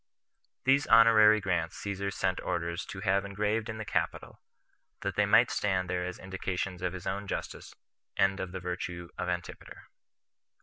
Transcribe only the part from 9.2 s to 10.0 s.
Antipater.